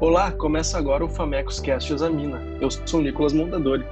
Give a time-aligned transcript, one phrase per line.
[0.00, 2.40] Olá, começa agora o Famecos Cast Examina.
[2.58, 3.84] Eu sou Nicolas Mondadori.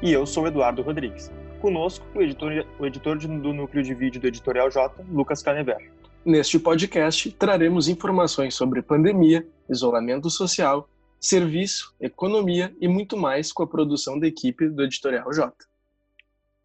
[0.00, 1.30] E eu sou o Eduardo Rodrigues.
[1.60, 5.92] Conosco, o editor, o editor do núcleo de vídeo do Editorial J, Lucas Canever.
[6.24, 10.88] Neste podcast, traremos informações sobre pandemia, isolamento social,
[11.20, 15.52] serviço, economia e muito mais com a produção da equipe do Editorial J.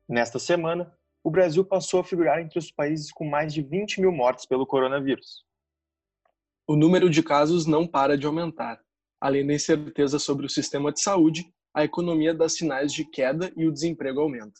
[0.08, 0.90] Nesta semana,
[1.22, 4.66] o Brasil passou a figurar entre os países com mais de 20 mil mortes pelo
[4.66, 5.49] coronavírus.
[6.70, 8.80] O número de casos não para de aumentar.
[9.20, 13.66] Além da incerteza sobre o sistema de saúde, a economia dá sinais de queda e
[13.66, 14.54] o desemprego aumenta.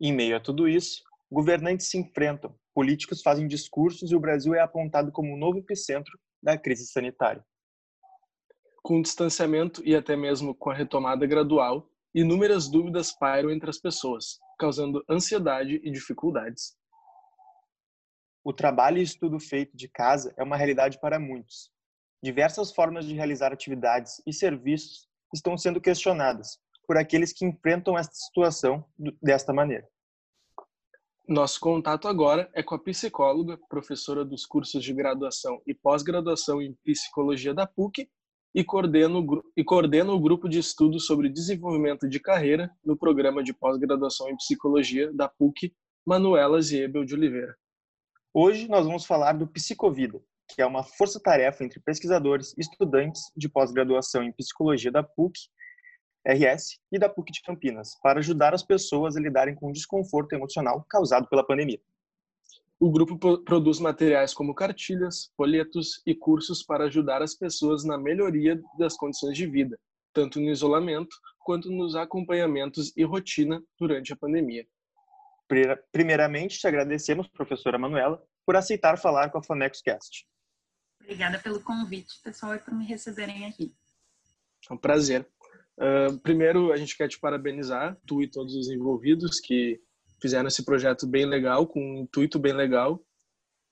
[0.00, 4.60] Em meio a tudo isso, governantes se enfrentam, políticos fazem discursos e o Brasil é
[4.60, 7.44] apontado como o novo epicentro da crise sanitária.
[8.82, 13.76] Com o distanciamento e até mesmo com a retomada gradual, inúmeras dúvidas pairam entre as
[13.76, 16.74] pessoas, causando ansiedade e dificuldades.
[18.44, 21.70] O trabalho e estudo feito de casa é uma realidade para muitos.
[22.22, 28.14] Diversas formas de realizar atividades e serviços estão sendo questionadas por aqueles que enfrentam esta
[28.14, 28.84] situação
[29.22, 29.86] desta maneira.
[31.26, 36.74] Nosso contato agora é com a psicóloga, professora dos cursos de graduação e pós-graduação em
[36.84, 38.10] psicologia da PUC
[38.54, 43.42] e coordena, o, e coordena o grupo de estudos sobre desenvolvimento de carreira no programa
[43.42, 45.72] de pós-graduação em psicologia da PUC,
[46.04, 47.56] Manuela Ziebel de Oliveira.
[48.34, 53.46] Hoje nós vamos falar do Psicovida, que é uma força-tarefa entre pesquisadores e estudantes de
[53.46, 55.38] pós-graduação em psicologia da PUC,
[56.26, 60.32] RS e da PUC de Campinas, para ajudar as pessoas a lidarem com o desconforto
[60.32, 61.78] emocional causado pela pandemia.
[62.80, 68.58] O grupo produz materiais como cartilhas, folhetos e cursos para ajudar as pessoas na melhoria
[68.78, 69.78] das condições de vida,
[70.10, 71.14] tanto no isolamento
[71.44, 74.66] quanto nos acompanhamentos e rotina durante a pandemia.
[75.90, 80.26] Primeiramente, te agradecemos, professora Manuela, por aceitar falar com a FamexCast.
[81.00, 83.74] Obrigada pelo convite, pessoal, e por me receberem aqui.
[84.70, 85.28] É um prazer.
[85.76, 89.80] Uh, primeiro, a gente quer te parabenizar, tu e todos os envolvidos que
[90.20, 93.04] fizeram esse projeto bem legal, com um intuito bem legal,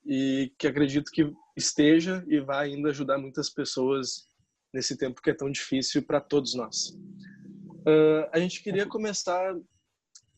[0.05, 4.29] e que acredito que esteja e vai ainda ajudar muitas pessoas
[4.73, 6.91] nesse tempo que é tão difícil para todos nós.
[7.87, 9.55] Uh, a gente queria começar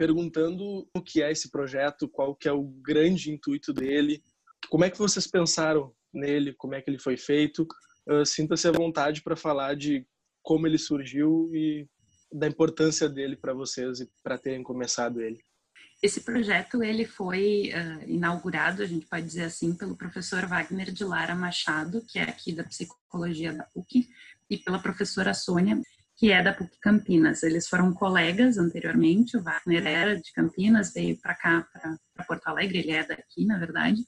[0.02, 4.20] perguntando o que é esse projeto, qual que é o grande intuito dele,
[4.68, 7.64] como é que vocês pensaram nele, como é que ele foi feito.
[8.04, 10.04] Uh, Sinta-se à vontade para falar de
[10.42, 11.86] como ele surgiu e
[12.32, 15.38] da importância dele para vocês e para terem começado ele.
[16.02, 21.04] Esse projeto ele foi uh, inaugurado, a gente pode dizer assim, pelo professor Wagner de
[21.04, 24.08] Lara Machado, que é aqui da psicologia da PUC,
[24.50, 25.80] e pela professora Sônia
[26.22, 27.42] que é da PUC Campinas.
[27.42, 31.66] Eles foram colegas anteriormente, o Wagner era de Campinas, veio para cá,
[32.14, 34.00] para Porto Alegre, ele é daqui, na verdade,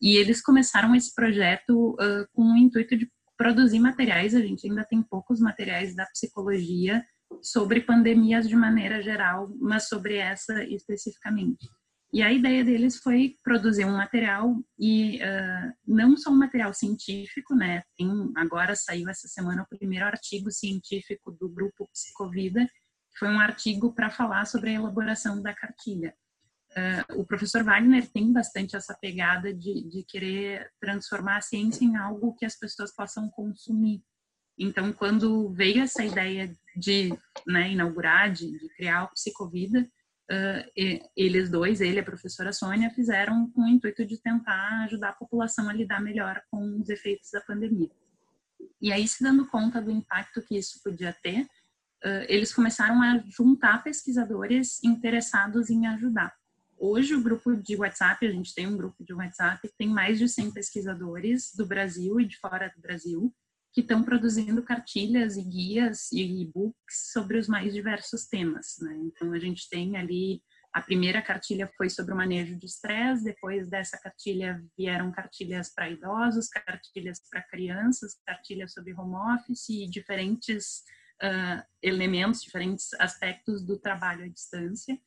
[0.00, 3.06] e eles começaram esse projeto uh, com o intuito de
[3.36, 7.04] produzir materiais, a gente ainda tem poucos materiais da psicologia
[7.42, 11.68] sobre pandemias de maneira geral, mas sobre essa especificamente.
[12.10, 17.54] E a ideia deles foi produzir um material e uh, não só um material científico,
[17.54, 17.82] né?
[17.96, 23.38] Tem, agora saiu essa semana o primeiro artigo científico do grupo Psicovida, que foi um
[23.38, 26.14] artigo para falar sobre a elaboração da cartilha.
[26.70, 31.96] Uh, o professor Wagner tem bastante essa pegada de, de querer transformar a ciência em
[31.96, 34.02] algo que as pessoas possam consumir.
[34.58, 37.10] Então, quando veio essa ideia de
[37.46, 39.88] né, inaugurar, de, de criar o Psicovida,
[40.30, 45.10] uh, eles dois, ele e a professora Sônia, fizeram com o intuito de tentar ajudar
[45.10, 47.90] a população a lidar melhor com os efeitos da pandemia.
[48.80, 53.18] E aí, se dando conta do impacto que isso podia ter, uh, eles começaram a
[53.26, 56.34] juntar pesquisadores interessados em ajudar.
[56.78, 60.18] Hoje, o grupo de WhatsApp, a gente tem um grupo de WhatsApp que tem mais
[60.18, 63.34] de 100 pesquisadores do Brasil e de fora do Brasil,
[63.72, 68.76] que estão produzindo cartilhas e guias e e-books sobre os mais diversos temas.
[68.80, 68.96] Né?
[69.04, 70.42] Então, a gente tem ali,
[70.72, 75.90] a primeira cartilha foi sobre o manejo de estresse, depois dessa cartilha vieram cartilhas para
[75.90, 80.82] idosos, cartilhas para crianças, cartilhas sobre home office e diferentes
[81.22, 84.98] uh, elementos, diferentes aspectos do trabalho à distância.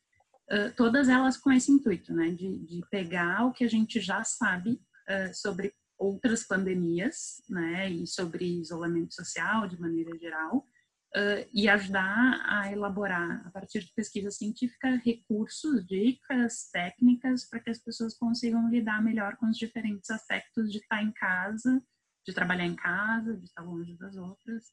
[0.52, 4.24] Uh, todas elas com esse intuito, né, de, de pegar o que a gente já
[4.24, 10.66] sabe uh, sobre outras pandemias, né, e sobre isolamento social de maneira geral,
[11.16, 17.70] uh, e ajudar a elaborar, a partir de pesquisa científica, recursos, dicas, técnicas para que
[17.70, 21.82] as pessoas consigam lidar melhor com os diferentes aspectos de estar em casa,
[22.26, 24.72] de trabalhar em casa, de estar longe das outras.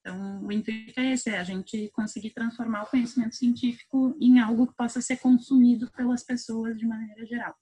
[0.00, 4.66] Então, o intuito é esse, é a gente conseguir transformar o conhecimento científico em algo
[4.66, 7.54] que possa ser consumido pelas pessoas de maneira geral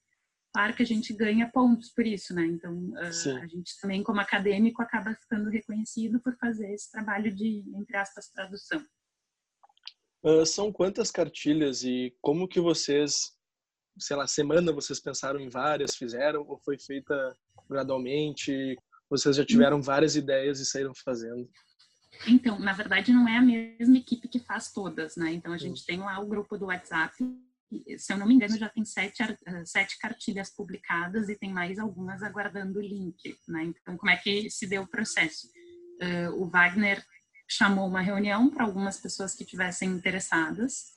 [0.58, 2.44] claro que a gente ganha pontos por isso, né?
[2.44, 7.62] Então, uh, a gente também, como acadêmico, acaba ficando reconhecido por fazer esse trabalho de,
[7.76, 8.84] entre aspas, tradução.
[10.20, 13.36] Uh, são quantas cartilhas e como que vocês,
[14.00, 17.14] sei lá, semana vocês pensaram em várias, fizeram ou foi feita
[17.70, 18.76] gradualmente?
[19.08, 21.48] Vocês já tiveram várias ideias e saíram fazendo?
[22.26, 25.32] Então, na verdade, não é a mesma equipe que faz todas, né?
[25.32, 27.14] Então, a gente tem lá o grupo do WhatsApp,
[27.98, 29.22] se eu não me engano, já tem sete,
[29.64, 33.64] sete cartilhas publicadas e tem mais algumas aguardando o link, né?
[33.64, 35.48] Então, como é que se deu o processo?
[36.00, 37.04] Uh, o Wagner
[37.48, 40.96] chamou uma reunião para algumas pessoas que tivessem interessadas.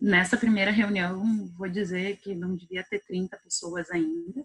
[0.00, 4.44] Nessa primeira reunião, vou dizer que não devia ter 30 pessoas ainda.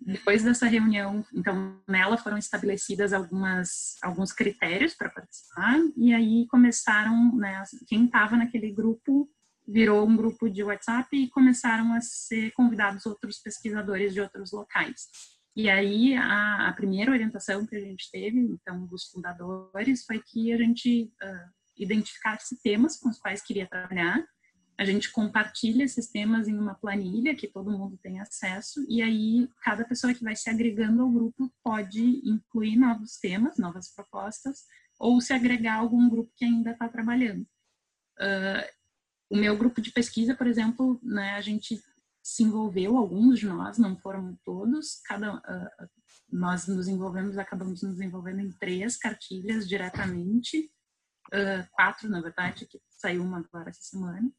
[0.00, 7.36] Depois dessa reunião, então, nela foram estabelecidas algumas, alguns critérios para participar, e aí começaram,
[7.36, 9.30] né, quem estava naquele grupo
[9.72, 15.08] virou um grupo de WhatsApp e começaram a ser convidados outros pesquisadores de outros locais.
[15.56, 20.52] E aí, a, a, primeira orientação que a gente teve, então, dos fundadores, foi que
[20.52, 24.22] a gente uh, identificasse temas com os quais queria trabalhar,
[24.78, 29.48] a gente compartilha esses temas em uma planilha que todo mundo tem acesso, e aí
[29.62, 34.64] cada pessoa que vai se agregando ao grupo pode incluir novos temas, novas propostas,
[34.98, 37.42] ou se agregar a algum grupo que ainda está trabalhando.
[38.18, 38.81] Uh,
[39.32, 41.82] o meu grupo de pesquisa, por exemplo, né, a gente
[42.22, 45.88] se envolveu, alguns de nós, não foram todos, cada uh,
[46.30, 50.70] nós nos envolvemos, acabamos nos envolvendo em três cartilhas diretamente,
[51.32, 54.30] uh, quatro na verdade, que saiu uma agora essa semana.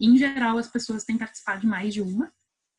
[0.00, 2.32] Em geral, as pessoas têm participado de mais de uma,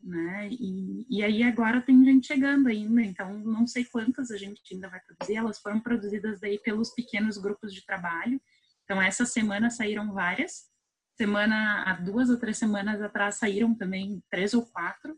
[0.04, 0.50] né?
[0.52, 4.90] E, e aí agora tem gente chegando ainda, então não sei quantas a gente ainda
[4.90, 5.38] vai produzir.
[5.38, 8.40] Elas foram produzidas daí pelos pequenos grupos de trabalho.
[8.84, 10.75] Então essa semana saíram várias
[11.18, 15.18] semana, há duas ou três semanas atrás saíram também três ou quatro.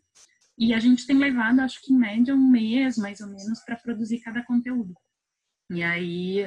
[0.58, 3.76] E a gente tem levado, acho que em média, um mês mais ou menos para
[3.76, 4.94] produzir cada conteúdo.
[5.70, 6.44] E aí,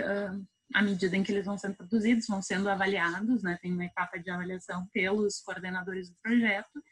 [0.74, 3.58] à medida em que eles vão sendo produzidos, vão sendo avaliados, né?
[3.60, 6.82] Tem uma etapa de avaliação pelos coordenadores do projeto.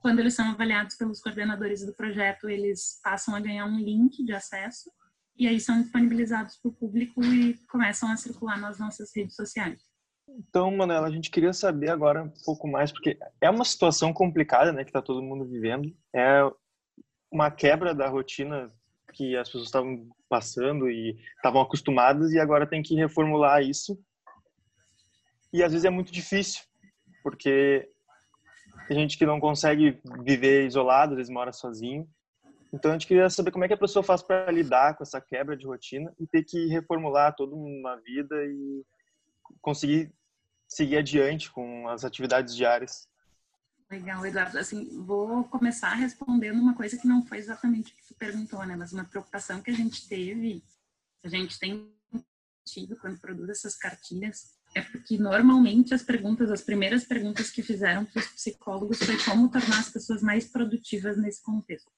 [0.00, 4.32] Quando eles são avaliados pelos coordenadores do projeto, eles passam a ganhar um link de
[4.32, 4.90] acesso
[5.36, 9.82] e aí são disponibilizados para o público e começam a circular nas nossas redes sociais.
[10.38, 14.72] Então, Manuela, a gente queria saber agora um pouco mais, porque é uma situação complicada,
[14.72, 15.94] né, que está todo mundo vivendo.
[16.14, 16.40] É
[17.30, 18.70] uma quebra da rotina
[19.12, 23.98] que as pessoas estavam passando e estavam acostumadas e agora tem que reformular isso.
[25.52, 26.62] E às vezes é muito difícil,
[27.22, 27.88] porque
[28.88, 32.08] tem gente que não consegue viver isolado, vezes mora sozinho.
[32.72, 35.20] Então a gente queria saber como é que a pessoa faz para lidar com essa
[35.20, 38.82] quebra de rotina e ter que reformular toda uma vida e
[39.60, 40.10] conseguir
[40.74, 43.08] seguir adiante com as atividades diárias.
[43.90, 44.58] Legal, Eduardo.
[44.58, 48.74] Assim, vou começar respondendo uma coisa que não foi exatamente o que tu perguntou, né?
[48.74, 50.64] Mas uma preocupação que a gente teve,
[51.22, 51.92] a gente tem
[52.64, 58.04] tido quando produz essas cartilhas, é porque normalmente as perguntas, as primeiras perguntas que fizeram
[58.06, 61.90] para os psicólogos foi como tornar as pessoas mais produtivas nesse contexto.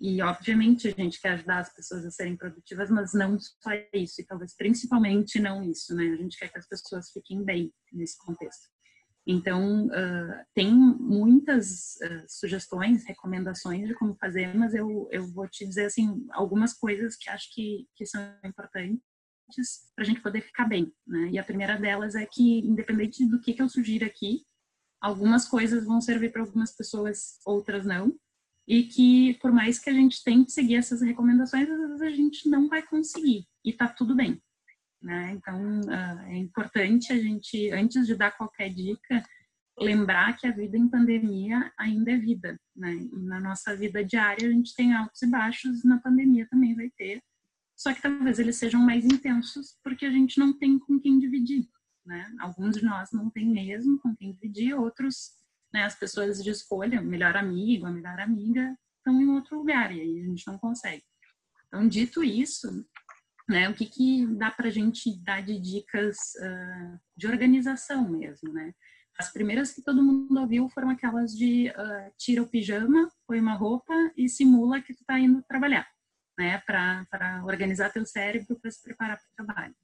[0.00, 4.20] E, obviamente, a gente quer ajudar as pessoas a serem produtivas, mas não só isso,
[4.20, 6.04] e talvez principalmente não isso, né?
[6.04, 8.68] A gente quer que as pessoas fiquem bem nesse contexto.
[9.26, 15.66] Então, uh, tem muitas uh, sugestões, recomendações de como fazer, mas eu, eu vou te
[15.66, 19.00] dizer, assim, algumas coisas que acho que, que são importantes
[19.94, 21.30] para a gente poder ficar bem, né?
[21.30, 24.44] E a primeira delas é que, independente do que, que eu sugiro aqui,
[25.00, 28.14] algumas coisas vão servir para algumas pessoas, outras não
[28.66, 32.48] e que por mais que a gente tente seguir essas recomendações, às vezes a gente
[32.48, 34.42] não vai conseguir e tá tudo bem,
[35.02, 35.32] né?
[35.32, 39.22] Então uh, é importante a gente antes de dar qualquer dica
[39.78, 42.94] lembrar que a vida em pandemia ainda é vida, né?
[42.94, 46.90] E na nossa vida diária a gente tem altos e baixos, na pandemia também vai
[46.96, 47.22] ter.
[47.76, 51.68] Só que talvez eles sejam mais intensos porque a gente não tem com quem dividir,
[52.06, 52.32] né?
[52.40, 55.43] Alguns de nós não tem mesmo com quem dividir, outros
[55.74, 59.90] né, as pessoas de escolha, o melhor amigo, a melhor amiga, estão em outro lugar
[59.90, 61.02] e aí a gente não consegue.
[61.66, 62.86] Então, dito isso,
[63.48, 68.52] né, o que, que dá para a gente dar de dicas uh, de organização mesmo,
[68.52, 68.72] né?
[69.18, 73.54] As primeiras que todo mundo ouviu foram aquelas de uh, tira o pijama, põe uma
[73.54, 75.88] roupa e simula que tu está indo trabalhar,
[76.38, 76.58] né?
[76.58, 79.74] Para organizar teu cérebro para se preparar para o trabalho.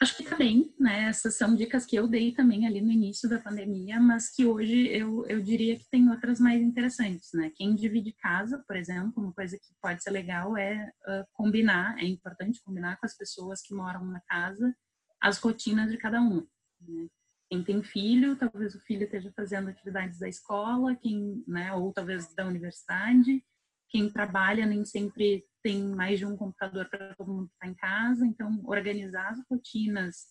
[0.00, 1.04] Acho que também, né?
[1.04, 4.88] Essas são dicas que eu dei também ali no início da pandemia, mas que hoje
[4.88, 7.50] eu, eu diria que tem outras mais interessantes, né?
[7.54, 12.04] Quem divide casa, por exemplo, uma coisa que pode ser legal é uh, combinar, é
[12.04, 14.74] importante combinar com as pessoas que moram na casa
[15.20, 16.46] as rotinas de cada uma.
[16.80, 17.08] Né?
[17.48, 22.34] quem tem filho, talvez o filho esteja fazendo atividades da escola, quem, né, ou talvez
[22.34, 23.42] da universidade.
[23.88, 28.26] Quem trabalha nem sempre tem mais de um computador para todo mundo estar em casa,
[28.26, 30.26] então organizar as rotinas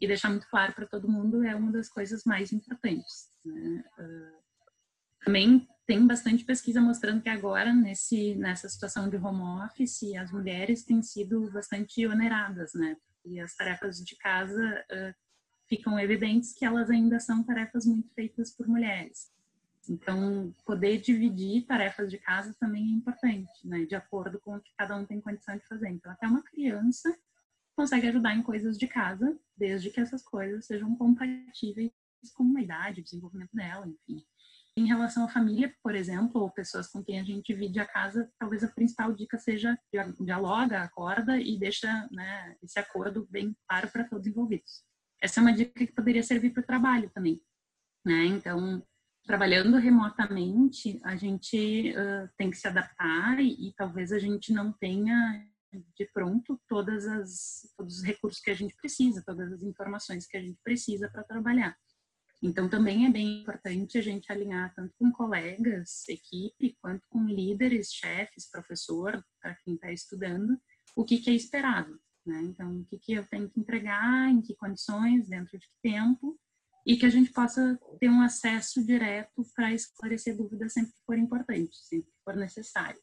[0.00, 3.28] e deixar muito claro para todo mundo é uma das coisas mais importantes.
[3.44, 3.84] Né?
[3.98, 4.46] Uh,
[5.24, 10.84] também tem bastante pesquisa mostrando que agora, nesse, nessa situação de home office, as mulheres
[10.84, 12.96] têm sido bastante oneradas, né?
[13.24, 15.14] E as tarefas de casa uh,
[15.68, 19.30] ficam evidentes que elas ainda são tarefas muito feitas por mulheres.
[19.88, 23.84] Então, poder dividir tarefas de casa também é importante, né?
[23.84, 25.88] De acordo com o que cada um tem condição de fazer.
[25.88, 27.16] Então, até uma criança
[27.76, 31.92] consegue ajudar em coisas de casa, desde que essas coisas sejam compatíveis
[32.34, 34.24] com a idade, o desenvolvimento dela, enfim.
[34.78, 38.30] Em relação à família, por exemplo, ou pessoas com quem a gente divide a casa,
[38.38, 39.78] talvez a principal dica seja
[40.20, 44.84] dialoga, acorda e deixa né, esse acordo bem claro para todos envolvidos.
[45.20, 47.40] Essa é uma dica que poderia servir para o trabalho também.
[48.04, 48.26] Né?
[48.26, 48.82] Então,
[49.26, 54.72] trabalhando remotamente, a gente uh, tem que se adaptar e, e, talvez a gente não
[54.72, 55.44] tenha
[55.98, 60.36] de pronto todas as, todos os recursos que a gente precisa, todas as informações que
[60.36, 61.76] a gente precisa para trabalhar.
[62.42, 67.92] Então, também é bem importante a gente alinhar tanto com colegas, equipe, quanto com líderes,
[67.92, 70.56] chefes, professor, para quem está estudando,
[70.94, 71.98] o que, que é esperado.
[72.24, 72.42] Né?
[72.42, 76.38] Então, o que, que eu tenho que entregar, em que condições, dentro de que tempo,
[76.86, 81.18] e que a gente possa ter um acesso direto para esclarecer dúvidas sempre que for
[81.18, 83.00] importante, sempre que for necessário.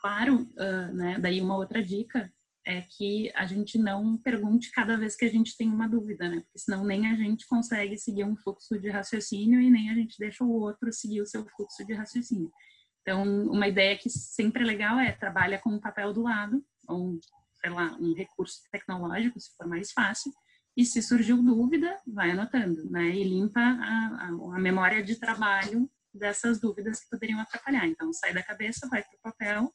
[0.00, 2.32] Claro, uh, né, daí uma outra dica
[2.66, 6.40] é que a gente não pergunte cada vez que a gente tem uma dúvida, né?
[6.40, 10.16] Porque senão nem a gente consegue seguir um fluxo de raciocínio e nem a gente
[10.18, 12.50] deixa o outro seguir o seu fluxo de raciocínio.
[13.02, 17.18] Então, uma ideia que sempre é legal é trabalha com um papel do lado, ou,
[17.60, 20.32] sei lá, um recurso tecnológico, se for mais fácil,
[20.76, 23.10] e se surgiu dúvida, vai anotando, né?
[23.10, 27.86] E limpa a, a, memória de trabalho dessas dúvidas que poderiam atrapalhar.
[27.86, 29.72] Então, sai da cabeça, vai para o papel,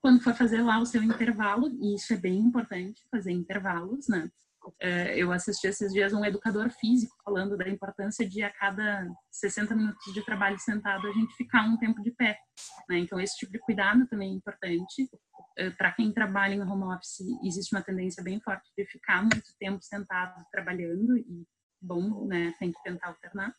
[0.00, 4.30] quando for fazer lá o seu intervalo, e isso é bem importante, fazer intervalos, né?
[4.80, 9.74] É, eu assisti esses dias um educador físico falando da importância de a cada 60
[9.74, 12.38] minutos de trabalho sentado a gente ficar um tempo de pé.
[12.88, 12.98] Né?
[12.98, 15.08] Então, esse tipo de cuidado também é importante.
[15.56, 19.54] É, Para quem trabalha em home office, existe uma tendência bem forte de ficar muito
[19.58, 21.46] tempo sentado trabalhando, e
[21.80, 22.54] bom, né?
[22.58, 23.54] tem que tentar alternar.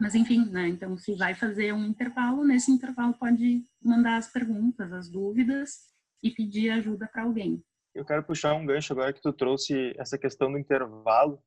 [0.00, 0.66] Mas enfim, né?
[0.68, 5.90] Então, se vai fazer um intervalo, nesse intervalo pode mandar as perguntas, as dúvidas
[6.22, 7.62] e pedir ajuda para alguém.
[7.94, 11.42] Eu quero puxar um gancho agora que tu trouxe essa questão do intervalo.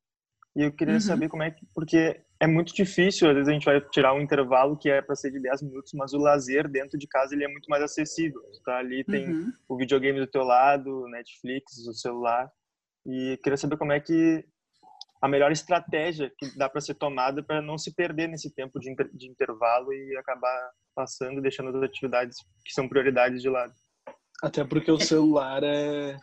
[0.56, 1.00] E eu queria uhum.
[1.00, 4.22] saber como é que, porque é muito difícil, às vezes a gente vai tirar um
[4.22, 7.44] intervalo que é para ser de 10 minutos, mas o lazer dentro de casa ele
[7.46, 8.42] é muito mais acessível.
[8.52, 9.52] Tu tá ali, tem uhum.
[9.68, 12.52] o videogame do teu lado, Netflix, o celular.
[13.06, 14.46] E queria saber como é que
[15.22, 18.92] a melhor estratégia que dá para ser tomada para não se perder nesse tempo de,
[18.92, 23.74] inter, de intervalo e acabar passando, deixando as atividades que são prioridades de lado.
[24.44, 26.18] Até porque o celular é,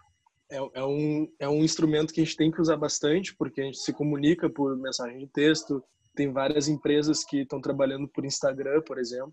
[0.50, 3.64] é, é, um, é um instrumento que a gente tem que usar bastante, porque a
[3.64, 5.82] gente se comunica por mensagem de texto,
[6.14, 9.32] tem várias empresas que estão trabalhando por Instagram, por exemplo.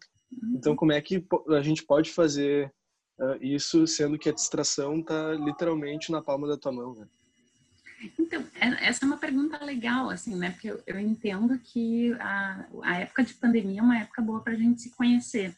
[0.54, 2.72] Então, como é que a gente pode fazer
[3.20, 6.94] uh, isso, sendo que a distração está literalmente na palma da tua mão?
[6.94, 7.08] Né?
[8.20, 10.52] Então, é, essa é uma pergunta legal, assim, né?
[10.52, 14.54] Porque eu, eu entendo que a, a época de pandemia é uma época boa para
[14.54, 15.56] a gente se conhecer.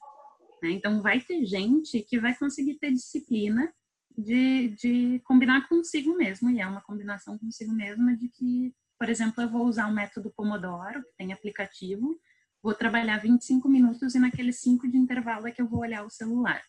[0.63, 0.71] Né?
[0.71, 3.71] Então, vai ter gente que vai conseguir ter disciplina
[4.19, 9.41] de, de combinar consigo mesmo, e é uma combinação consigo mesma de que, por exemplo,
[9.43, 12.19] eu vou usar o método Pomodoro, que tem aplicativo,
[12.61, 16.09] vou trabalhar 25 minutos e naqueles 5 de intervalo é que eu vou olhar o
[16.09, 16.61] celular.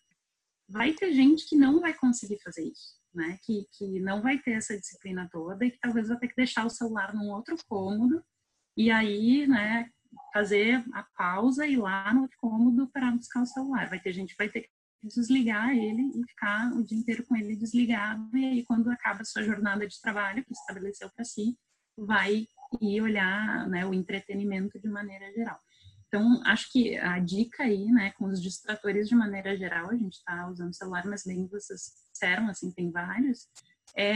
[0.69, 3.38] Vai ter gente que não vai conseguir fazer isso né?
[3.42, 6.64] Que, que não vai ter essa disciplina toda e que talvez vai ter que deixar
[6.64, 8.23] o celular num outro cômodo
[8.76, 9.90] e aí, né,
[10.33, 13.88] fazer a pausa e ir lá no outro cômodo para buscar o celular.
[13.88, 14.71] Vai ter gente que vai ter que
[15.02, 19.25] desligar ele e ficar o dia inteiro com ele desligado e aí quando acaba a
[19.25, 21.57] sua jornada de trabalho que estabeleceu para si,
[21.97, 22.47] vai
[22.80, 25.59] ir olhar, né, o entretenimento de maneira geral.
[26.07, 30.14] Então, acho que a dica aí, né, com os distratores de maneira geral, a gente
[30.14, 33.47] está usando celular, mas bem vocês disseram, assim, tem vários,
[33.97, 34.14] é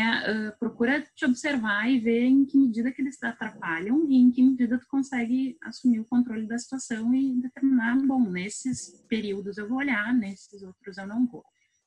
[0.48, 4.42] uh, procura te observar e ver em que medida que eles atrapalham e em que
[4.42, 9.78] medida tu consegue assumir o controle da situação e determinar, bom, nesses períodos eu vou
[9.78, 11.44] olhar, nesses outros eu não vou.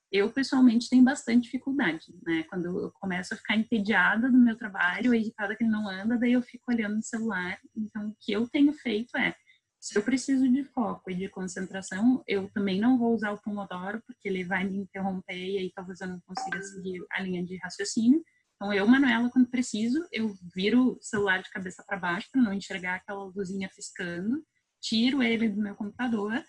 [0.09, 2.43] Eu, pessoalmente, tenho bastante dificuldade, né?
[2.43, 6.31] Quando eu começo a ficar entediada do meu trabalho, irritada que ele não anda, daí
[6.31, 7.59] eu fico olhando no celular.
[7.75, 9.35] Então, o que eu tenho feito é
[9.79, 14.01] se eu preciso de foco e de concentração, eu também não vou usar o Pomodoro,
[14.05, 17.57] porque ele vai me interromper e aí talvez eu não consiga seguir a linha de
[17.57, 18.23] raciocínio.
[18.55, 22.51] Então, eu, Manuela, quando preciso, eu viro o celular de cabeça para baixo para não
[22.51, 24.43] enxergar aquela luzinha piscando,
[24.81, 26.43] tiro ele do meu computador,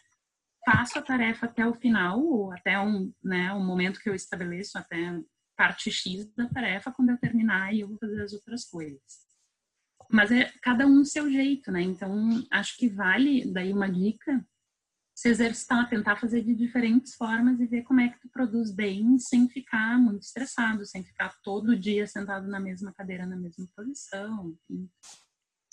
[0.64, 4.78] faço a tarefa até o final, ou até um, né, um momento que eu estabeleço,
[4.78, 5.20] até
[5.56, 9.27] parte X da tarefa, quando eu terminar, eu vou fazer as outras coisas.
[10.10, 11.82] Mas é cada um seu jeito, né?
[11.82, 14.44] Então, acho que vale daí uma dica
[15.14, 19.18] se exercitar, tentar fazer de diferentes formas e ver como é que tu produz bem
[19.18, 24.56] sem ficar muito estressado, sem ficar todo dia sentado na mesma cadeira, na mesma posição.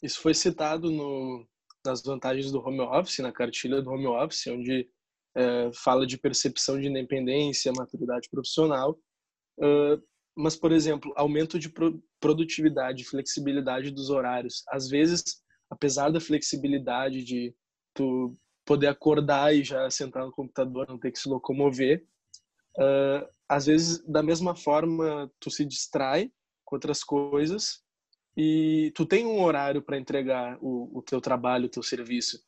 [0.02, 1.48] Isso foi citado no,
[1.86, 4.90] nas vantagens do home office, na cartilha do home office, onde
[5.38, 9.00] é, fala de percepção de independência, maturidade profissional.
[9.60, 10.02] Uh,
[10.36, 14.64] mas, por exemplo, aumento de pro produtividade, flexibilidade dos horários.
[14.70, 17.54] Às vezes, apesar da flexibilidade de
[17.94, 22.04] tu poder acordar e já sentar no computador, não ter que se locomover.
[22.78, 26.32] Uh, às vezes, da mesma forma, tu se distrai
[26.66, 27.84] com outras coisas
[28.36, 32.44] e tu tem um horário para entregar o, o teu trabalho, o teu serviço.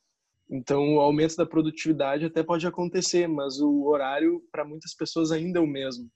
[0.50, 5.60] Então, o aumento da produtividade até pode acontecer, mas o horário para muitas pessoas ainda
[5.60, 6.10] é o mesmo.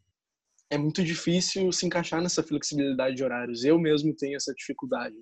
[0.73, 3.63] É muito difícil se encaixar nessa flexibilidade de horários.
[3.63, 5.15] Eu mesmo tenho essa dificuldade.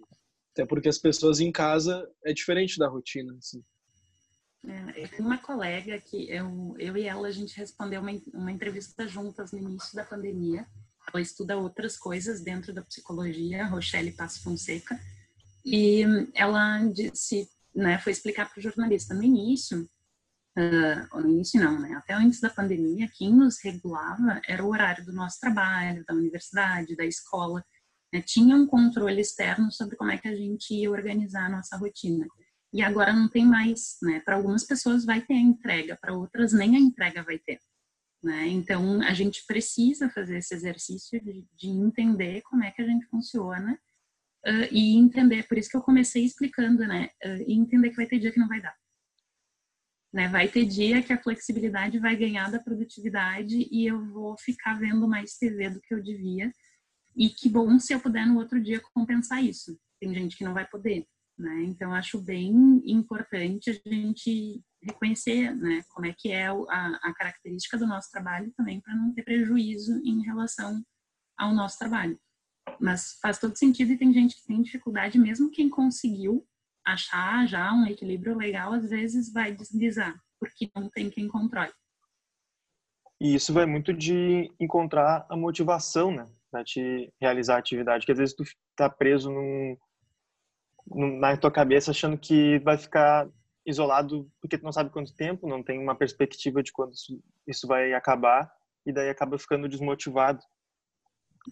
[0.53, 3.37] Até porque as pessoas em casa é diferente da rotina.
[3.37, 3.61] Assim.
[4.65, 9.51] É, uma colega que eu, eu e ela, a gente respondeu uma, uma entrevista juntas
[9.51, 10.65] no início da pandemia.
[11.13, 15.01] Ela estuda outras coisas dentro da psicologia, Rochelle Passo Fonseca,
[15.65, 19.91] e ela disse, né, foi explicar para o jornalista no início,
[20.61, 25.05] uh, no início não, né, até antes da pandemia, quem nos regulava era o horário
[25.05, 27.65] do nosso trabalho, da universidade, da escola,
[28.13, 31.77] né, tinha um controle externo sobre como é que a gente ia organizar a nossa
[31.77, 32.27] rotina
[32.73, 34.21] e agora não tem mais, né?
[34.21, 37.59] Para algumas pessoas vai ter a entrega, para outras nem a entrega vai ter,
[38.23, 38.47] né?
[38.47, 43.07] Então a gente precisa fazer esse exercício de, de entender como é que a gente
[43.07, 43.79] funciona
[44.47, 45.49] uh, e entender.
[45.49, 47.11] Por isso que eu comecei explicando, né?
[47.25, 48.75] Uh, e entender que vai ter dia que não vai dar.
[50.13, 54.75] Né, vai ter dia que a flexibilidade vai ganhar da produtividade e eu vou ficar
[54.75, 56.51] vendo mais TV do que eu devia.
[57.17, 59.79] E que bom se eu puder no outro dia compensar isso.
[60.01, 61.07] Tem gente que não vai poder.
[61.39, 61.63] Né?
[61.65, 67.79] Então, acho bem importante a gente reconhecer né, como é que é a, a característica
[67.79, 70.85] do nosso trabalho também para não ter prejuízo em relação
[71.39, 72.19] ao nosso trabalho.
[72.79, 76.47] Mas faz todo sentido e tem gente que tem dificuldade, mesmo quem conseguiu
[76.85, 81.73] achar já um equilíbrio legal, às vezes vai deslizar, porque não tem quem controle.
[83.21, 88.13] E isso vai muito de encontrar a motivação, né, para te realizar a atividade, que
[88.13, 89.77] às vezes tu tá preso num,
[91.21, 93.29] na tua cabeça achando que vai ficar
[93.67, 96.93] isolado porque tu não sabe quanto tempo, não tem uma perspectiva de quando
[97.47, 98.51] isso, vai acabar
[98.87, 100.41] e daí acaba ficando desmotivado.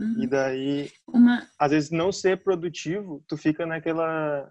[0.01, 0.23] Uhum.
[0.23, 1.47] E daí, uma...
[1.59, 4.51] às vezes não ser produtivo, tu fica naquela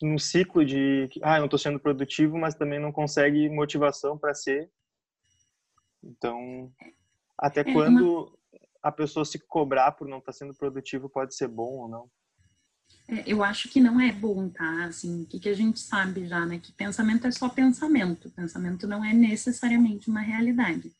[0.00, 4.34] num ciclo de ah, eu não estou sendo produtivo, mas também não consegue motivação para
[4.34, 4.70] ser.
[6.02, 6.72] Então,
[7.38, 8.38] até é, quando uma...
[8.82, 12.10] a pessoa se cobrar por não estar tá sendo produtivo pode ser bom ou não?
[13.08, 14.84] É, eu acho que não é bom, tá?
[14.84, 16.58] Assim, o que, que a gente sabe já, né?
[16.58, 18.30] Que pensamento é só pensamento.
[18.30, 20.92] Pensamento não é necessariamente uma realidade.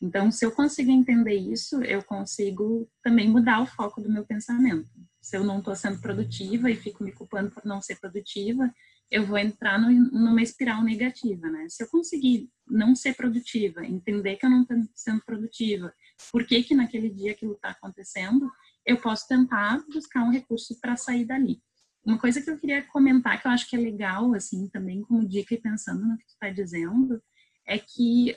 [0.00, 4.88] Então, se eu consigo entender isso, eu consigo também mudar o foco do meu pensamento.
[5.20, 8.72] Se eu não estou sendo produtiva e fico me culpando por não ser produtiva,
[9.10, 11.66] eu vou entrar no, numa espiral negativa, né?
[11.68, 15.92] Se eu conseguir não ser produtiva, entender que eu não estou sendo produtiva,
[16.30, 18.50] por que que naquele dia aquilo está acontecendo,
[18.84, 21.60] eu posso tentar buscar um recurso para sair dali.
[22.04, 25.26] Uma coisa que eu queria comentar, que eu acho que é legal, assim, também como
[25.26, 27.22] dica e pensando no que tu está dizendo,
[27.66, 28.34] é que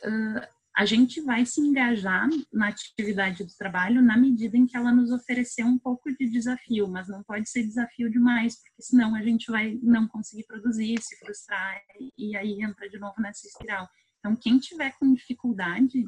[0.81, 5.11] a gente vai se engajar na atividade do trabalho na medida em que ela nos
[5.11, 9.51] oferecer um pouco de desafio, mas não pode ser desafio demais, porque senão a gente
[9.51, 11.79] vai não conseguir produzir, se frustrar
[12.17, 13.87] e aí entra de novo nessa espiral.
[14.17, 16.03] Então, quem tiver com dificuldade,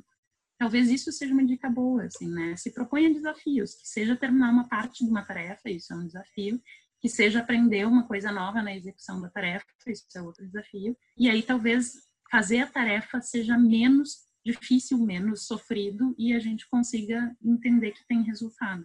[0.57, 2.55] talvez isso seja uma dica boa, assim, né?
[2.55, 6.59] Se proponha desafios, que seja terminar uma parte de uma tarefa, isso é um desafio,
[6.99, 11.29] que seja aprender uma coisa nova na execução da tarefa, isso é outro desafio, e
[11.29, 11.91] aí talvez
[12.31, 18.23] fazer a tarefa seja menos difícil, menos sofrido e a gente consiga entender que tem
[18.23, 18.83] resultado.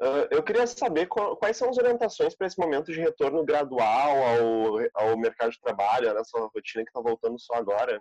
[0.00, 5.10] Uh, eu queria saber quais são as orientações para esse momento de retorno gradual ao,
[5.10, 8.00] ao mercado de trabalho, nessa rotina que está voltando só agora.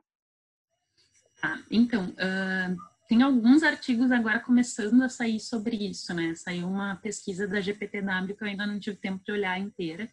[1.41, 6.36] Tá, então, uh, tem alguns artigos agora começando a sair sobre isso, né?
[6.36, 10.08] Saiu uma pesquisa da GPTW que eu ainda não tive tempo de olhar inteira.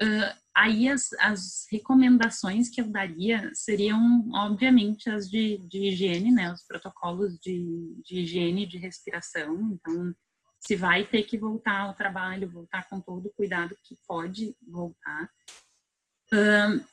[0.00, 6.52] Uh, aí as, as, recomendações que eu daria seriam, obviamente, as de, de higiene, né?
[6.52, 9.72] Os protocolos de, de higiene de respiração.
[9.72, 10.14] Então,
[10.60, 15.30] se vai ter que voltar ao trabalho, voltar com todo o cuidado que pode voltar.
[16.32, 16.84] Um,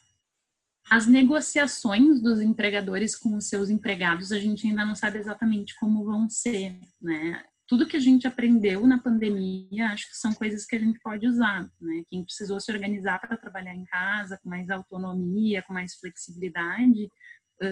[0.89, 6.05] as negociações dos empregadores com os seus empregados, a gente ainda não sabe exatamente como
[6.05, 7.43] vão ser, né?
[7.67, 11.27] Tudo que a gente aprendeu na pandemia, acho que são coisas que a gente pode
[11.27, 12.03] usar, né?
[12.09, 17.09] Quem precisou se organizar para trabalhar em casa, com mais autonomia, com mais flexibilidade,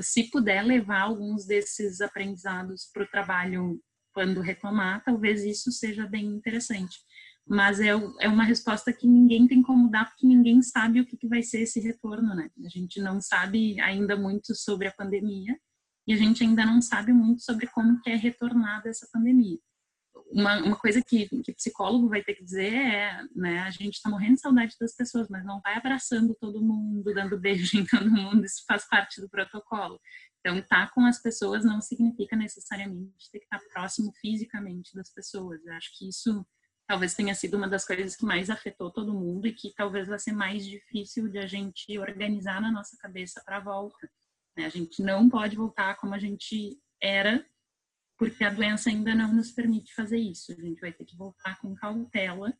[0.01, 3.79] se puder levar alguns desses aprendizados para o trabalho
[4.13, 6.97] quando retomar, talvez isso seja bem interessante.
[7.45, 7.89] Mas é,
[8.21, 11.43] é uma resposta que ninguém tem como dar, porque ninguém sabe o que, que vai
[11.43, 12.49] ser esse retorno, né?
[12.63, 15.59] A gente não sabe ainda muito sobre a pandemia
[16.07, 19.57] e a gente ainda não sabe muito sobre como que é retornada essa pandemia.
[20.33, 24.09] Uma, uma coisa que, que psicólogo vai ter que dizer é, né, a gente está
[24.09, 28.09] morrendo de saudade das pessoas, mas não vai abraçando todo mundo, dando beijo em todo
[28.09, 29.99] mundo, isso faz parte do protocolo.
[30.39, 34.93] Então, estar tá com as pessoas não significa necessariamente ter que estar tá próximo fisicamente
[34.95, 35.65] das pessoas.
[35.65, 36.45] Eu acho que isso
[36.85, 40.19] talvez tenha sido uma das coisas que mais afetou todo mundo e que talvez vai
[40.19, 44.09] ser mais difícil de a gente organizar na nossa cabeça para a volta.
[44.57, 44.65] Né?
[44.65, 47.45] A gente não pode voltar como a gente era,
[48.23, 50.53] porque a doença ainda não nos permite fazer isso.
[50.53, 52.53] A gente vai ter que voltar com cautela,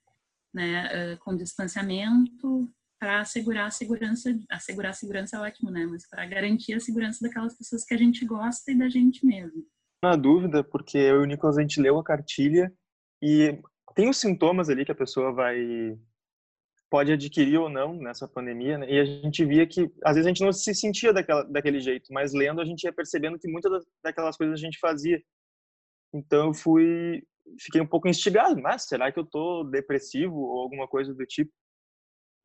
[0.54, 1.16] né?
[1.18, 5.86] com distanciamento, para assegurar a segurança, assegurar a segurança é ótimo, né?
[5.86, 9.66] Mas para garantir a segurança daquelas pessoas que a gente gosta e da gente mesmo.
[10.04, 12.70] Na dúvida, porque eu e o Nicolas a gente leu a cartilha
[13.22, 13.58] e
[13.96, 15.98] tem os sintomas ali que a pessoa vai
[16.90, 18.88] pode adquirir ou não nessa pandemia, né?
[18.88, 22.12] E a gente via que às vezes a gente não se sentia daquela, daquele jeito,
[22.12, 25.20] mas lendo a gente ia percebendo que muitas daquelas coisas a gente fazia.
[26.14, 27.24] Então eu fui
[27.60, 31.52] fiquei um pouco instigado, mas será que eu tô depressivo ou alguma coisa do tipo?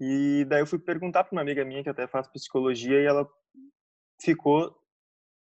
[0.00, 3.28] E daí eu fui perguntar para uma amiga minha que até faz psicologia e ela
[4.20, 4.76] ficou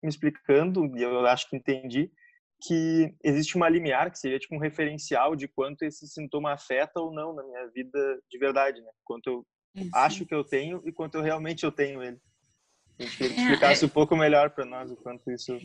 [0.02, 2.12] me explicando, e eu acho que entendi,
[2.62, 7.12] que existe uma limiar, que seria tipo um referencial de quanto esse sintoma afeta ou
[7.12, 8.92] não na minha vida de verdade, né?
[9.04, 9.90] Quanto eu Sim.
[9.94, 12.20] acho que eu tenho e quanto eu realmente eu tenho ele.
[12.98, 13.88] A gente que explicasse é, é...
[13.88, 15.58] um pouco melhor para nós o quanto isso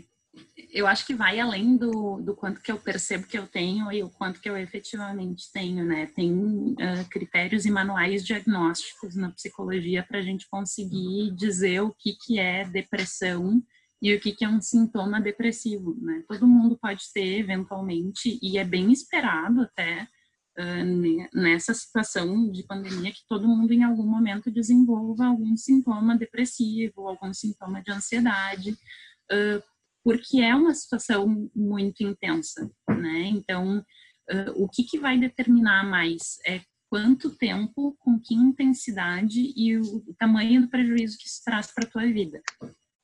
[0.72, 4.02] eu acho que vai além do, do quanto que eu percebo que eu tenho e
[4.02, 6.06] o quanto que eu efetivamente tenho, né?
[6.14, 12.14] Tem uh, critérios e manuais diagnósticos na psicologia para a gente conseguir dizer o que,
[12.14, 13.60] que é depressão
[14.00, 16.22] e o que, que é um sintoma depressivo, né?
[16.28, 20.06] Todo mundo pode ter, eventualmente, e é bem esperado até
[20.56, 27.08] uh, nessa situação de pandemia que todo mundo em algum momento desenvolva algum sintoma depressivo,
[27.08, 29.70] algum sintoma de ansiedade, uh,
[30.02, 33.24] porque é uma situação muito intensa, né?
[33.26, 36.60] Então, uh, o que, que vai determinar mais é
[36.90, 41.90] quanto tempo, com que intensidade e o, tamanho do prejuízo que isso traz para a
[41.90, 42.42] tua vida.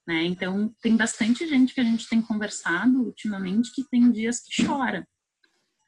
[0.06, 0.24] Né?
[0.24, 5.06] Então, tem bastante gente que a gente tem conversado ultimamente que tem dias que chora,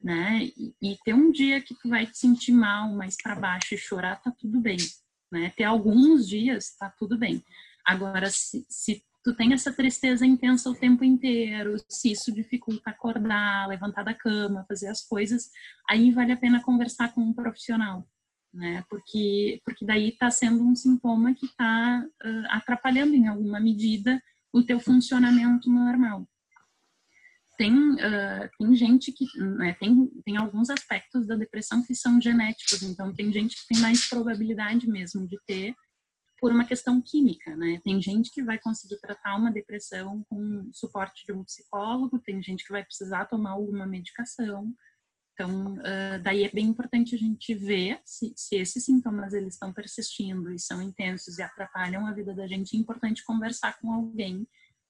[0.01, 0.45] né?
[0.57, 3.79] E, e ter um dia que tu vai te sentir mal, mais para baixo e
[3.79, 4.77] chorar, tá tudo bem,
[5.33, 5.53] né?
[5.57, 7.43] Ter alguns dias, tá tudo bem.
[7.85, 13.69] Agora, se, se tu tem essa tristeza intensa o tempo inteiro, se isso dificulta acordar,
[13.69, 15.51] levantar da cama, fazer as coisas,
[15.87, 18.09] aí vale a pena conversar com um profissional,
[18.55, 18.83] né?
[18.89, 24.19] Porque, porque daí está sendo um sintoma que está uh, atrapalhando em alguma medida
[24.51, 26.27] o teu funcionamento normal.
[27.59, 32.83] Tem, uh, tem gente que né, tem, tem alguns aspectos da depressão que são genéticos,
[32.83, 35.75] então tem gente que tem mais probabilidade mesmo de ter
[36.41, 37.81] por uma questão química, né?
[37.85, 42.65] Tem gente que vai conseguir tratar uma depressão com suporte de um psicólogo, tem gente
[42.65, 44.73] que vai precisar tomar alguma medicação.
[45.35, 49.73] Então, uh, daí é bem importante a gente ver se, se, esses sintomas eles estão
[49.73, 52.77] persistindo e são intensos e atrapalham a vida da gente.
[52.77, 54.47] É importante conversar com alguém,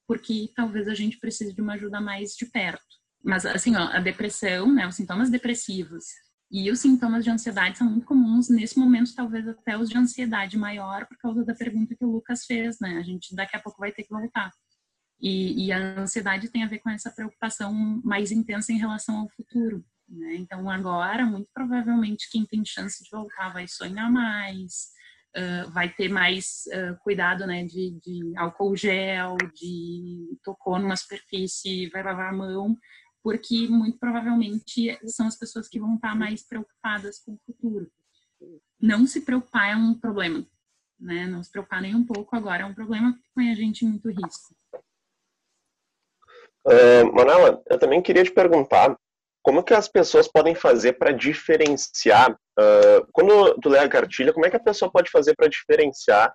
[0.07, 2.83] porque talvez a gente precise de uma ajuda mais de perto.
[3.23, 6.05] Mas, assim, ó, a depressão, né, os sintomas depressivos
[6.51, 10.57] e os sintomas de ansiedade são muito comuns nesse momento, talvez até os de ansiedade
[10.57, 12.97] maior, por causa da pergunta que o Lucas fez, né?
[12.97, 14.51] A gente daqui a pouco vai ter que voltar.
[15.21, 19.29] E, e a ansiedade tem a ver com essa preocupação mais intensa em relação ao
[19.31, 19.85] futuro.
[20.09, 20.37] Né?
[20.37, 24.89] Então, agora, muito provavelmente, quem tem chance de voltar vai sonhar mais,
[25.37, 31.91] uh, vai ter mais uh, cuidado né, de, de álcool gel, de tocou numa superfície,
[31.91, 32.77] vai lavar a mão,
[33.22, 37.90] porque muito provavelmente são as pessoas que vão estar mais preocupadas com o futuro.
[38.81, 40.46] Não se preocupar é um problema,
[40.98, 41.26] né?
[41.26, 43.88] Não se preocupar nem um pouco agora é um problema que põe a gente em
[43.88, 44.54] muito risco.
[46.66, 48.96] Uh, Manela, eu também queria te perguntar
[49.42, 54.44] como que as pessoas podem fazer para diferenciar, uh, quando tu lê a cartilha, como
[54.44, 56.35] é que a pessoa pode fazer para diferenciar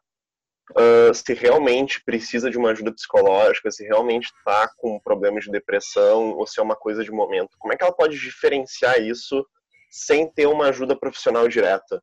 [0.72, 6.32] uh, se realmente precisa de uma ajuda psicológica, se realmente está com problemas de depressão
[6.32, 7.56] ou se é uma coisa de momento.
[7.60, 9.46] Como é que ela pode diferenciar isso
[9.92, 12.02] sem ter uma ajuda profissional direta?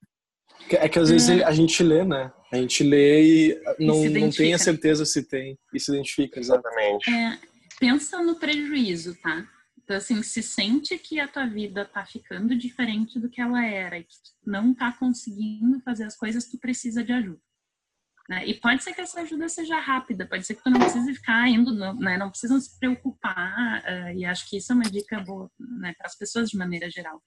[0.69, 1.45] É que às vezes hum.
[1.45, 2.33] a gente lê, né?
[2.53, 6.39] A gente lê e não, e não tem a certeza se tem e se identifica,
[6.39, 7.11] exatamente.
[7.11, 7.39] É,
[7.79, 9.47] pensa no prejuízo, tá?
[9.83, 13.99] Então, assim, se sente que a tua vida tá ficando diferente do que ela era
[13.99, 17.41] e que tu não tá conseguindo fazer as coisas, tu precisa de ajuda.
[18.31, 18.47] Né?
[18.47, 21.49] E pode ser que essa ajuda seja rápida, pode ser que tu não precise ficar
[21.49, 22.17] indo, né?
[22.17, 26.07] não precisam se preocupar, uh, e acho que isso é uma dica boa né, para
[26.07, 27.21] as pessoas de maneira geral.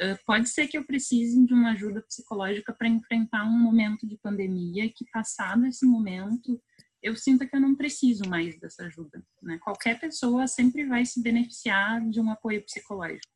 [0.00, 4.16] Uh, pode ser que eu precise de uma ajuda psicológica para enfrentar um momento de
[4.16, 6.58] pandemia que, passado esse momento,
[7.02, 9.22] eu sinta que eu não preciso mais dessa ajuda.
[9.42, 9.58] Né?
[9.58, 13.34] Qualquer pessoa sempre vai se beneficiar de um apoio psicológico.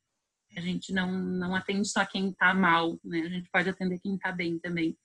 [0.57, 3.21] A gente não, não atende só quem está mal, né?
[3.21, 4.97] a gente pode atender quem está bem também.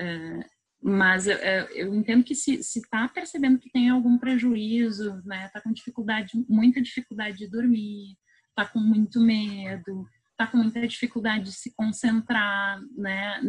[0.00, 0.53] Uh,
[0.86, 5.72] mas eu, eu, entendo que se está percebendo que tem algum prejuízo, né, está com
[5.72, 8.18] dificuldade, muita dificuldade de dormir,
[8.50, 13.40] está com muito medo, está com muita dificuldade de se concentrar, né,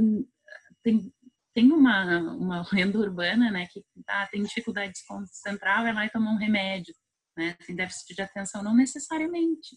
[0.82, 1.12] tem,
[1.54, 6.10] tem uma, uma urbana, né, que tá, tem dificuldade de se concentrar, vai lá e
[6.10, 6.96] toma um remédio,
[7.38, 9.76] né, tem déficit de atenção, não necessariamente.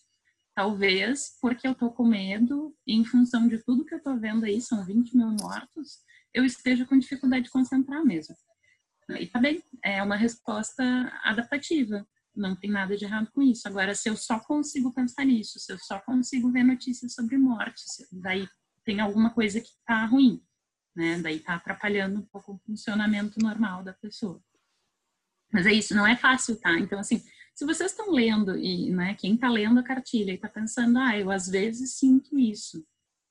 [0.59, 4.45] Talvez porque eu tô com medo, e em função de tudo que eu tô vendo
[4.45, 6.01] aí, são 20 mil mortos,
[6.35, 8.35] eu esteja com dificuldade de concentrar mesmo.
[9.21, 10.83] E tá bem, é uma resposta
[11.23, 13.69] adaptativa, não tem nada de errado com isso.
[13.69, 17.85] Agora, se eu só consigo pensar nisso, se eu só consigo ver notícias sobre morte,
[18.11, 18.49] daí
[18.85, 20.43] tem alguma coisa que tá ruim,
[20.93, 21.21] né?
[21.23, 24.43] Daí tá atrapalhando um pouco o funcionamento normal da pessoa.
[25.53, 26.77] Mas é isso, não é fácil, tá?
[26.81, 27.23] Então, assim,
[27.59, 31.19] se vocês estão lendo, e né, quem está lendo a cartilha e está pensando, ah,
[31.19, 32.87] eu às vezes sinto isso,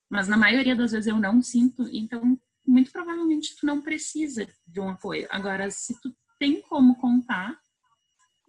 [0.10, 2.38] mas na maioria das vezes eu não sinto, então
[2.68, 5.30] muito provavelmente tu não precisa de um apoio.
[5.32, 7.58] Agora, se tu tem como contar,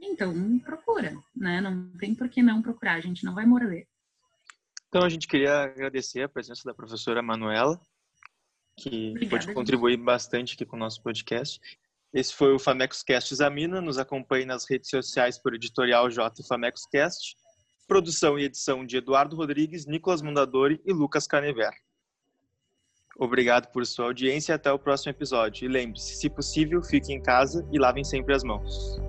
[0.01, 1.61] então procura, né?
[1.61, 3.87] Não tem por que não procurar, a gente não vai morrer.
[4.89, 7.81] Então a gente queria agradecer a presença da professora Manuela,
[8.77, 10.05] que Obrigada, pode contribuir gente.
[10.05, 11.61] bastante aqui com o nosso podcast.
[12.13, 13.81] Esse foi o Famexcast Examina.
[13.81, 17.37] Nos acompanhe nas redes sociais por Editorial J Famexcast.
[17.87, 21.73] Produção e edição de Eduardo Rodrigues, Nicolas Mondadori e Lucas Canever.
[23.19, 25.65] Obrigado por sua audiência e até o próximo episódio.
[25.65, 29.08] E lembre-se, se possível, fique em casa e lavem sempre as mãos.